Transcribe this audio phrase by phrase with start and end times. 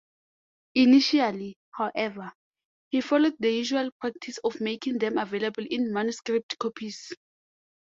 [0.73, 2.33] Initially, however,
[2.89, 7.13] he followed the usual practice of making them available in manuscript copies.